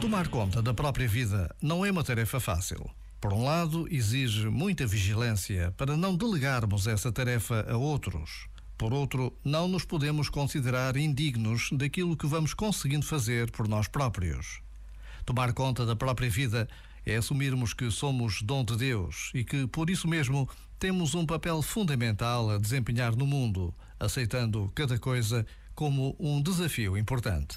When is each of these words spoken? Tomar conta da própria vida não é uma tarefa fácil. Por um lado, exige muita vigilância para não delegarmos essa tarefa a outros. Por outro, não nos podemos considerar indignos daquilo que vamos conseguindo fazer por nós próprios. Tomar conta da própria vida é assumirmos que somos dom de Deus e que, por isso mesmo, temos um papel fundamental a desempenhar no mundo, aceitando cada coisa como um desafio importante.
Tomar 0.00 0.28
conta 0.28 0.60
da 0.60 0.74
própria 0.74 1.08
vida 1.08 1.54
não 1.60 1.84
é 1.84 1.90
uma 1.90 2.04
tarefa 2.04 2.38
fácil. 2.38 2.90
Por 3.20 3.32
um 3.32 3.42
lado, 3.44 3.86
exige 3.90 4.48
muita 4.48 4.86
vigilância 4.86 5.72
para 5.76 5.96
não 5.96 6.14
delegarmos 6.14 6.86
essa 6.86 7.10
tarefa 7.10 7.66
a 7.68 7.76
outros. 7.76 8.46
Por 8.76 8.92
outro, 8.92 9.32
não 9.42 9.66
nos 9.66 9.84
podemos 9.84 10.28
considerar 10.28 10.96
indignos 10.96 11.70
daquilo 11.72 12.16
que 12.16 12.26
vamos 12.26 12.52
conseguindo 12.52 13.06
fazer 13.06 13.50
por 13.50 13.66
nós 13.66 13.88
próprios. 13.88 14.60
Tomar 15.24 15.52
conta 15.54 15.86
da 15.86 15.96
própria 15.96 16.28
vida 16.28 16.68
é 17.06 17.16
assumirmos 17.16 17.72
que 17.72 17.90
somos 17.90 18.42
dom 18.42 18.64
de 18.64 18.76
Deus 18.76 19.30
e 19.32 19.42
que, 19.42 19.66
por 19.66 19.88
isso 19.88 20.06
mesmo, 20.06 20.48
temos 20.78 21.14
um 21.14 21.24
papel 21.24 21.62
fundamental 21.62 22.50
a 22.50 22.58
desempenhar 22.58 23.16
no 23.16 23.26
mundo, 23.26 23.72
aceitando 23.98 24.70
cada 24.74 24.98
coisa 24.98 25.46
como 25.74 26.14
um 26.18 26.42
desafio 26.42 26.96
importante. 26.98 27.56